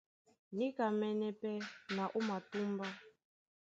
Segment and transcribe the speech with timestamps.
[0.57, 1.55] Níkamɛ́nɛ́ pɛ́
[1.95, 2.87] na ó matúmbá.